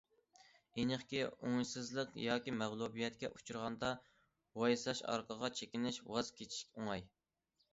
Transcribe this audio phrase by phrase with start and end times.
[0.83, 3.93] ئېنىقكى، ئوڭۇشسىزلىق ياكى مەغلۇبىيەتكە ئۇچرىغاندا
[4.63, 7.07] ۋايساش، ئارقىغا چېكىنىش، ۋاز كېچىش ئوڭاي.